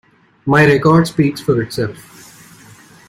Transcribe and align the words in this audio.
My 0.47 0.65
record 0.65 1.05
speaks 1.05 1.41
for 1.41 1.61
itself. 1.61 2.89